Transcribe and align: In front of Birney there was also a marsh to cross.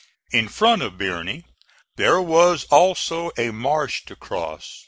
In 0.31 0.47
front 0.49 0.81
of 0.81 0.97
Birney 0.97 1.45
there 1.95 2.19
was 2.19 2.63
also 2.71 3.29
a 3.37 3.51
marsh 3.51 4.03
to 4.05 4.15
cross. 4.15 4.79